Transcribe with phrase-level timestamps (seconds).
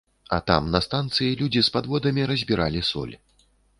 [0.35, 3.13] А там на станцыі людзі з падводамі разбіралі соль.